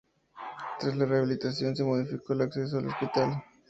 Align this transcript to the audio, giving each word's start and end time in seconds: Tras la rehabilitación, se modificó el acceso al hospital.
Tras 0.79 0.97
la 0.97 1.05
rehabilitación, 1.05 1.75
se 1.75 1.83
modificó 1.83 2.33
el 2.33 2.41
acceso 2.41 2.79
al 2.79 2.87
hospital. 2.87 3.43